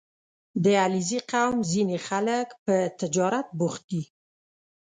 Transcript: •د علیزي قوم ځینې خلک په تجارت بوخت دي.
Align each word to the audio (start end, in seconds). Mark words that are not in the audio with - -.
•د 0.63 0.65
علیزي 0.83 1.19
قوم 1.31 1.57
ځینې 1.71 1.97
خلک 2.07 2.47
په 2.65 2.75
تجارت 2.99 3.47
بوخت 3.59 3.83
دي. 3.91 4.03